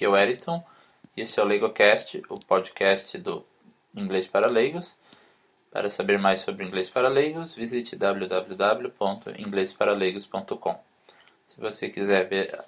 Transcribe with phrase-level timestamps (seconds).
[0.00, 0.64] Aqui é o Eriton
[1.14, 3.44] esse é o LegoCast, o podcast do
[3.94, 4.96] Inglês para Leigos.
[5.70, 10.80] Para saber mais sobre inglês para leigos, visite www.inglesparaleigos.com.
[11.44, 12.58] Se você quiser ver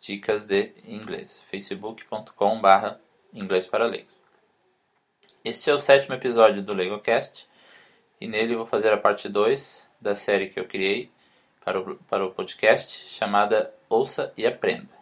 [0.00, 1.42] dicas de inglês.
[1.50, 3.00] facebook.com/barra
[3.32, 4.14] inglês para leigos.
[5.44, 7.48] Este é o sétimo episódio do LegoCast
[8.20, 11.10] e nele vou fazer a parte 2 da série que eu criei
[11.64, 14.96] para o, para o podcast chamada Ouça e Aprenda.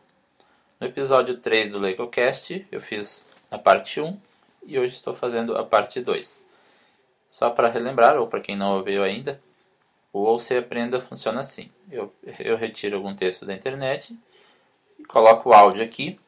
[0.81, 4.19] No episódio 3 do LegoCast eu fiz a parte 1
[4.67, 6.41] e hoje estou fazendo a parte 2.
[7.29, 9.41] Só para relembrar, ou para quem não ouviu ainda,
[10.13, 11.71] o Ouça e Aprenda funciona assim.
[11.91, 14.17] Eu, eu retiro algum texto da internet
[15.09, 16.19] coloco o áudio aqui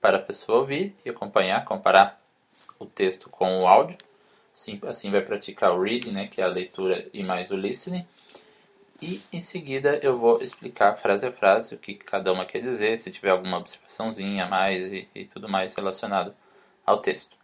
[0.00, 2.20] para a pessoa ouvir e acompanhar, comparar
[2.78, 3.96] o texto com o áudio.
[4.54, 8.06] Assim, assim vai praticar o reading, né, que é a leitura e mais o listening.
[9.02, 12.98] E em seguida eu vou explicar frase a frase o que cada uma quer dizer,
[12.98, 16.34] se tiver alguma observaçãozinha a mais e, e tudo mais relacionado
[16.86, 17.36] ao texto.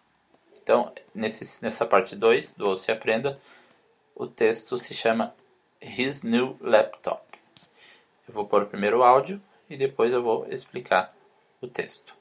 [0.63, 3.41] Então, nesse, nessa parte 2 do Ouça e Aprenda,
[4.15, 5.35] o texto se chama
[5.81, 7.23] His New Laptop.
[8.29, 11.15] Eu vou pôr primeiro o áudio e depois eu vou explicar
[11.63, 12.13] o texto.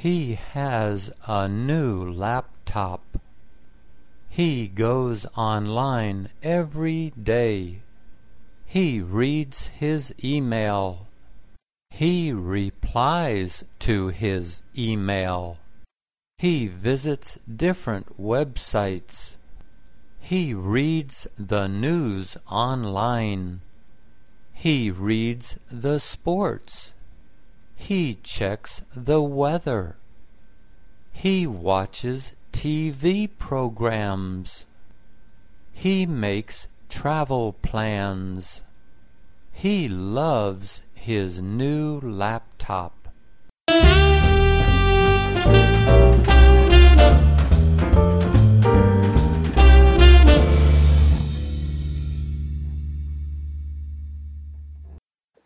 [0.00, 3.02] He has a new laptop.
[4.28, 7.82] He goes online every day.
[8.64, 11.07] He reads his email.
[11.90, 15.58] He replies to his email.
[16.38, 19.34] He visits different websites.
[20.20, 23.60] He reads the news online.
[24.52, 26.92] He reads the sports.
[27.74, 29.96] He checks the weather.
[31.12, 34.66] He watches TV programs.
[35.72, 38.62] He makes travel plans.
[39.52, 42.94] He loves his new laptop.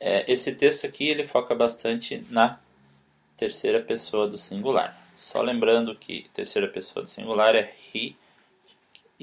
[0.00, 2.58] É, esse texto aqui ele foca bastante na
[3.36, 4.92] terceira pessoa do singular.
[5.14, 8.14] Só lembrando que terceira pessoa do singular é he,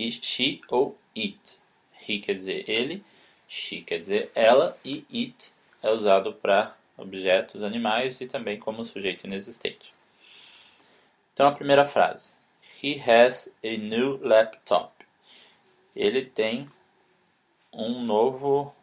[0.09, 1.59] she ou it.
[2.07, 3.03] He quer dizer ele,
[3.47, 9.25] she quer dizer ela e it é usado para objetos, animais e também como sujeito
[9.25, 9.93] inexistente.
[11.33, 12.31] Então a primeira frase:
[12.83, 14.93] He has a new laptop.
[15.95, 16.69] Ele tem
[17.73, 18.73] um novo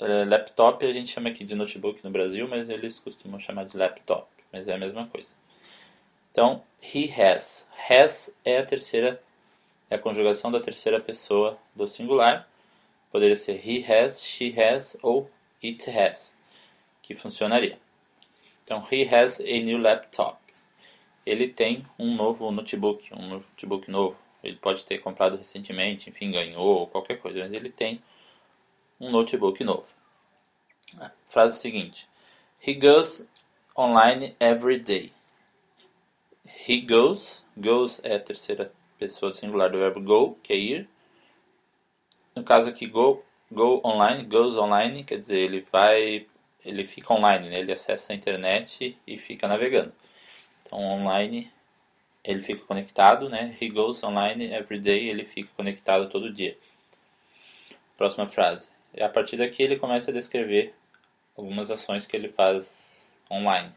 [0.00, 0.84] uh, laptop.
[0.84, 4.26] A gente chama aqui de notebook no Brasil, mas eles costumam chamar de laptop.
[4.52, 5.28] Mas é a mesma coisa.
[6.30, 7.68] Então, he has.
[7.88, 9.22] Has é a terceira,
[9.90, 12.48] é a conjugação da terceira pessoa do singular.
[13.10, 15.30] Poderia ser he has, she has ou
[15.62, 16.36] it has,
[17.02, 17.78] que funcionaria.
[18.62, 20.38] Então, he has a new laptop.
[21.24, 24.18] Ele tem um novo notebook, um notebook novo.
[24.42, 28.02] Ele pode ter comprado recentemente, enfim, ganhou ou qualquer coisa, mas ele tem
[29.00, 29.88] um notebook novo.
[31.26, 32.08] Frase seguinte:
[32.64, 33.28] He goes
[33.76, 35.12] online every day.
[36.68, 40.88] He goes, goes é a terceira pessoa do singular do verbo go, que é ir.
[42.34, 46.26] No caso aqui, go, go online, goes online, quer dizer, ele vai,
[46.64, 47.60] ele fica online, né?
[47.60, 49.92] ele acessa a internet e fica navegando.
[50.62, 51.50] Então, online,
[52.24, 53.56] ele fica conectado, né?
[53.60, 56.56] He goes online every day, ele fica conectado todo dia.
[57.96, 58.70] Próxima frase.
[59.00, 60.74] A partir daqui ele começa a descrever
[61.36, 63.70] algumas ações que ele faz online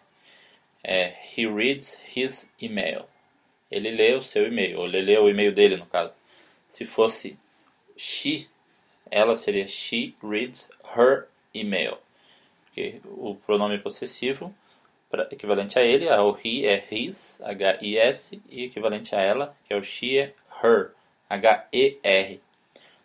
[0.84, 3.06] é He reads his email.
[3.70, 6.14] Ele lê o seu e-mail, ou ele lê o e-mail dele, no caso.
[6.68, 7.38] Se fosse
[7.96, 8.50] she,
[9.12, 11.98] ela seria she reads her email.
[12.66, 14.54] Porque o pronome possessivo,
[15.32, 19.84] equivalente a ele, o he é his, H-I-S, e equivalente a ela, que é o
[19.84, 20.34] she, é
[20.64, 20.92] her,
[21.30, 22.42] H-E-R.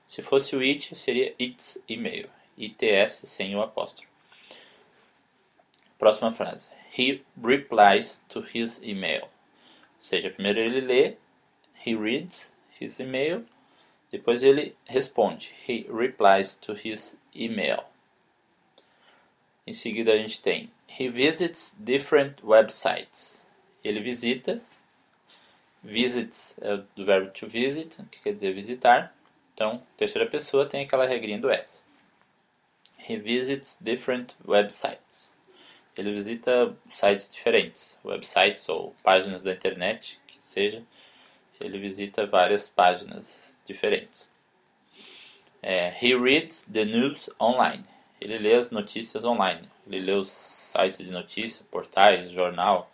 [0.07, 4.13] Se fosse o it, seria its email, I-T-S sem o apóstrofo.
[5.99, 9.23] Próxima frase he replies to his email.
[9.23, 11.17] Ou seja, primeiro ele lê,
[11.85, 13.45] he reads his email,
[14.19, 17.83] depois ele responde, he replies to his email.
[19.67, 23.47] Em seguida a gente tem he visits different websites.
[23.83, 24.63] Ele visita
[25.85, 29.15] Visits é do verbo to visit, que quer dizer visitar.
[29.53, 31.85] Então, terceira pessoa tem aquela regrinha do S.
[33.07, 35.37] He visits different websites.
[35.95, 40.83] Ele visita sites diferentes, websites ou páginas da internet, que seja.
[41.61, 44.31] Ele visita várias páginas diferentes.
[45.63, 47.83] É, he reads the news online.
[48.21, 49.69] Ele lê as notícias online.
[49.87, 52.91] Ele lê os sites de notícia, portais, jornal,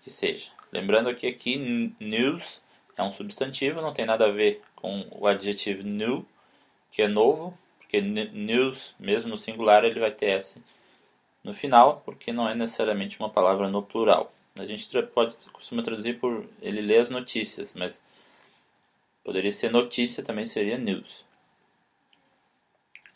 [0.00, 0.50] que seja.
[0.72, 1.56] Lembrando que aqui
[2.00, 2.60] news
[2.96, 6.26] é um substantivo, não tem nada a ver com o adjetivo new,
[6.90, 10.62] que é novo, porque news, mesmo no singular, ele vai ter S
[11.44, 14.32] no final, porque não é necessariamente uma palavra no plural.
[14.58, 18.02] A gente pode costuma traduzir por ele lê as notícias, mas
[19.24, 21.24] poderia ser notícia, também seria news.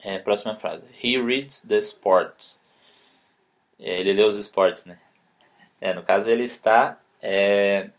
[0.01, 0.85] É, próxima frase.
[1.03, 2.61] He reads the sports.
[3.79, 4.99] É, ele lê os esportes, né?
[5.81, 7.91] É, no caso, ele está é,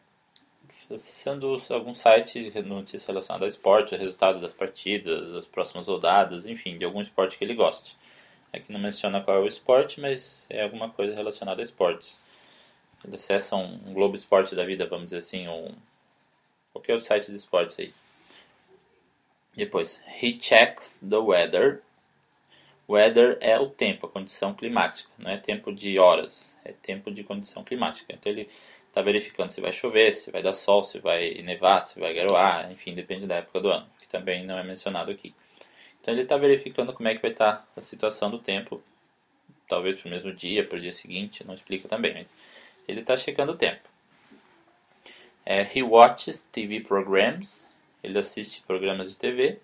[0.90, 6.46] acessando algum site de notícias relacionadas ao esporte, o resultado das partidas, as próximas rodadas,
[6.46, 7.98] enfim, de algum esporte que ele goste.
[8.54, 12.28] Aqui não menciona qual é o esporte, mas é alguma coisa relacionada a esportes.
[13.06, 15.72] Ele acessa um, um Globo Esporte da vida, vamos dizer assim, um,
[16.78, 17.94] qualquer outro site de esportes aí.
[19.56, 21.82] Depois, he checks the weather.
[22.88, 27.24] Weather é o tempo, a condição climática, não é tempo de horas, é tempo de
[27.24, 28.14] condição climática.
[28.14, 28.50] Então ele
[28.88, 32.70] está verificando se vai chover, se vai dar sol, se vai nevar, se vai garoar,
[32.72, 35.36] enfim, depende da época do ano, que também não é mencionado aqui.
[36.00, 38.82] Então ele está verificando como é que vai estar tá a situação do tempo,
[39.68, 42.28] talvez para o mesmo dia, para o dia seguinte, não explica também, mas
[42.88, 43.97] ele está checando o tempo.
[45.50, 47.70] É, he watches TV programs,
[48.04, 49.62] ele assiste programas de TV.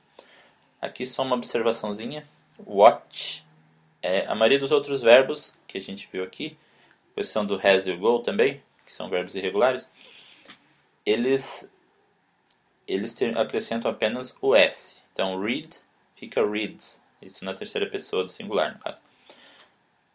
[0.81, 2.25] Aqui só uma observaçãozinha,
[2.65, 3.45] watch,
[4.01, 6.57] é, a maioria dos outros verbos que a gente viu aqui,
[7.13, 9.91] questão do has e o go também, que são verbos irregulares,
[11.06, 11.69] eles,
[12.88, 14.95] eles acrescentam apenas o S.
[15.12, 15.68] Então, read
[16.15, 19.01] fica reads, isso na terceira pessoa do singular, no caso.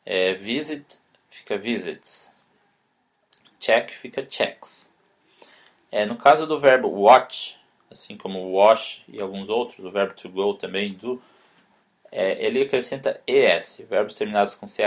[0.06, 0.96] É, visit
[1.28, 2.30] fica visits.
[3.60, 4.90] Check fica checks.
[5.90, 7.58] É, no caso do verbo watch,
[7.90, 11.20] assim como wash e alguns outros, o verbo to go também, do,
[12.12, 14.78] é, ele acrescenta es, verbos terminados com ch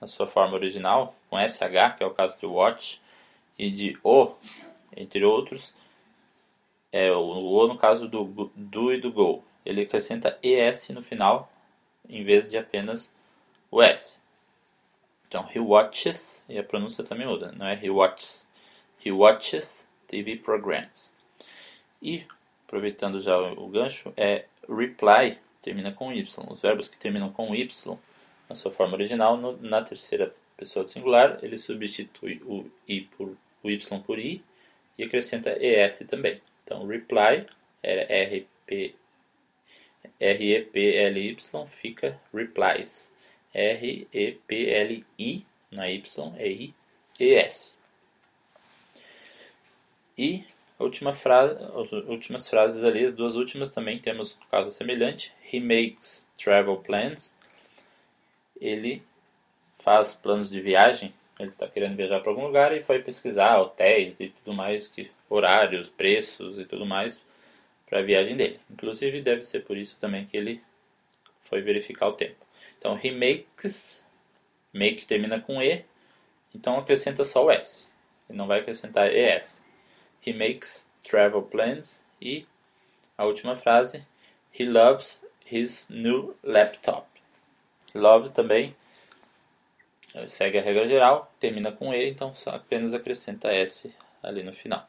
[0.00, 1.58] na sua forma original, com sh,
[1.96, 3.00] que é o caso de watch,
[3.58, 4.34] e de o,
[4.96, 5.74] entre outros,
[6.90, 9.44] é o o no caso do do e do go.
[9.64, 11.50] Ele acrescenta es no final
[12.08, 13.14] em vez de apenas
[13.70, 14.18] o s.
[15.26, 18.46] Então, he watches, e a pronúncia também muda, não é he watches.
[19.04, 21.14] He watches TV programs.
[22.02, 22.26] E,
[22.66, 26.22] aproveitando já o gancho, é reply, termina com y.
[26.50, 27.66] Os verbos que terminam com y,
[28.46, 33.34] na sua forma original, no, na terceira pessoa do singular, ele substitui o i por
[33.62, 34.42] o y por i
[34.98, 36.42] e acrescenta es também.
[36.62, 37.46] Então, reply
[37.82, 38.06] era
[38.66, 38.94] p
[40.20, 41.36] r e p l y
[41.68, 43.10] fica replies.
[43.54, 46.02] R e p l i na y
[46.36, 46.74] é i
[47.18, 47.81] e s.
[50.16, 50.44] E
[50.78, 55.32] última frase, as últimas frases ali, as duas últimas também temos um caso semelhante.
[55.52, 57.36] He makes travel plans.
[58.60, 59.02] Ele
[59.78, 64.18] faz planos de viagem ele está querendo viajar para algum lugar e foi pesquisar hotéis
[64.20, 67.20] e tudo mais, que horários, preços e tudo mais
[67.86, 68.60] para a viagem dele.
[68.70, 70.62] Inclusive deve ser por isso também que ele
[71.40, 72.46] foi verificar o tempo.
[72.78, 74.06] Então he makes,
[74.72, 75.84] make termina com e,
[76.54, 77.88] então acrescenta só o s.
[78.28, 79.61] Ele não vai acrescentar es.
[80.24, 82.46] He makes travel plans e
[83.16, 84.06] a última frase,
[84.58, 87.06] he loves his new laptop.
[87.94, 88.74] Love também
[90.28, 94.88] segue a regra geral, termina com E, então só apenas acrescenta S ali no final.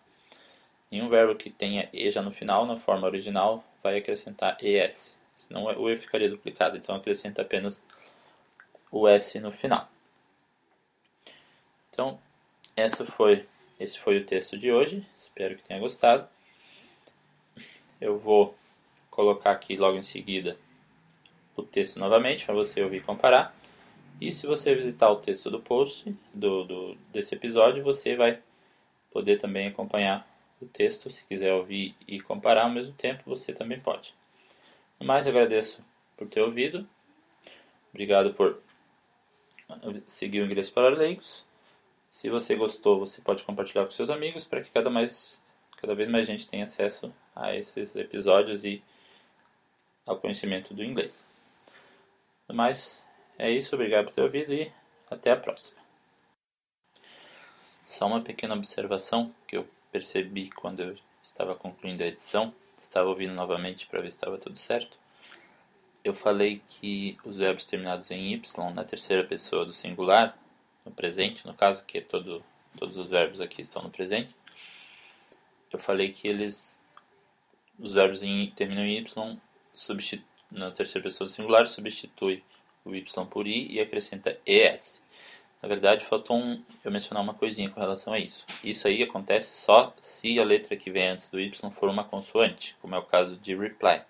[0.92, 5.18] Nenhum verbo que tenha E já no final, na forma original, vai acrescentar ES.
[5.48, 7.84] Senão o E ficaria duplicado, então acrescenta apenas
[8.92, 9.90] o S no final.
[11.90, 12.20] Então,
[12.76, 13.48] essa foi,
[13.80, 15.06] esse foi o texto de hoje.
[15.18, 16.28] Espero que tenha gostado.
[18.00, 18.56] Eu vou
[19.10, 20.58] colocar aqui logo em seguida
[21.56, 23.56] o texto novamente para você ouvir e comparar.
[24.20, 28.42] E se você visitar o texto do post do, do, desse episódio, você vai
[29.12, 30.28] poder também acompanhar
[30.62, 31.10] o texto.
[31.10, 34.14] Se quiser ouvir e comparar ao mesmo tempo, você também pode.
[35.00, 35.84] No mais, agradeço
[36.16, 36.88] por ter ouvido.
[37.92, 38.60] Obrigado por
[40.08, 41.46] seguir o Inglês para Leigos.
[42.14, 45.42] Se você gostou, você pode compartilhar com seus amigos para que cada, mais,
[45.78, 48.84] cada vez mais gente tenha acesso a esses episódios e
[50.06, 51.44] ao conhecimento do inglês.
[52.48, 54.72] No mais, é isso, obrigado por ter ouvido e
[55.10, 55.82] até a próxima.
[57.84, 63.34] Só uma pequena observação que eu percebi quando eu estava concluindo a edição, estava ouvindo
[63.34, 65.00] novamente para ver se estava tudo certo.
[66.04, 70.38] Eu falei que os verbos terminados em y na terceira pessoa do singular,
[70.86, 72.44] no presente, no caso, que é todo,
[72.78, 74.36] todos os verbos aqui estão no presente.
[75.72, 76.82] Eu falei que eles,
[77.80, 82.44] os verbos em, terminam em y, na terceira pessoa do singular, substitui
[82.86, 85.02] o y por i e acrescenta es.
[85.62, 88.46] Na verdade, faltou um, eu mencionar uma coisinha com relação a isso.
[88.64, 92.76] Isso aí acontece só se a letra que vem antes do y for uma consoante,
[92.82, 94.02] como é o caso de reply.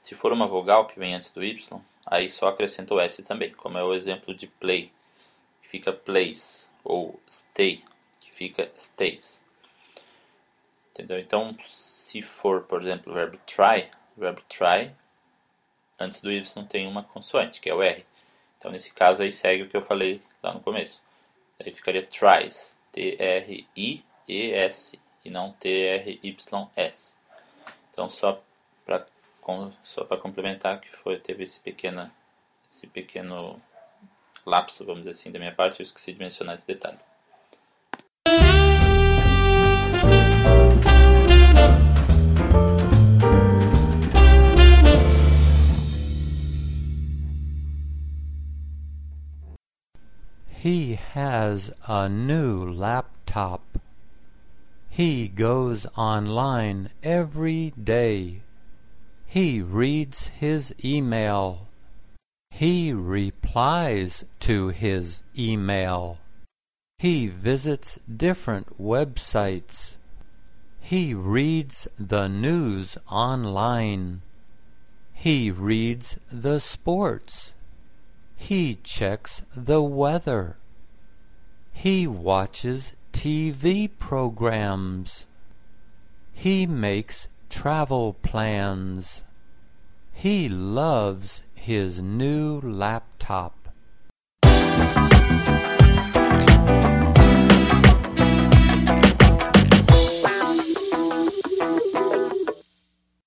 [0.00, 1.62] Se for uma vogal que vem antes do y,
[2.06, 4.90] aí só acrescenta o s também, como é o exemplo de play,
[5.70, 7.84] fica plays, ou stay,
[8.20, 9.40] que fica stays.
[10.90, 11.18] Entendeu?
[11.18, 14.92] Então, se for, por exemplo, o verbo try, o verbo try,
[15.98, 18.04] antes do y tem uma consoante, que é o r.
[18.58, 21.00] Então, nesse caso, aí segue o que eu falei lá no começo.
[21.58, 24.00] Aí ficaria tries, T-R-I-E-S,
[25.24, 27.14] e não T-R-Y-S.
[27.90, 28.42] Então, só
[28.84, 29.06] para
[29.82, 32.08] só para complementar que foi teve esse pequeno
[32.72, 33.60] esse pequeno
[34.50, 36.98] lapso, vamos dizer assim, da minha parte, eu esqueci de mencionar esse detalhe.
[50.62, 53.62] He has a new laptop.
[54.90, 58.42] He goes online every day.
[59.24, 61.69] He reads his email.
[62.50, 66.18] He replies to his email.
[66.98, 69.96] He visits different websites.
[70.80, 74.20] He reads the news online.
[75.14, 77.52] He reads the sports.
[78.36, 80.56] He checks the weather.
[81.72, 85.26] He watches TV programs.
[86.32, 89.22] He makes travel plans.
[90.12, 93.59] He loves his new laptop.